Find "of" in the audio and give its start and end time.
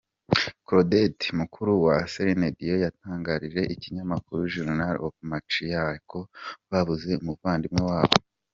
5.05-5.15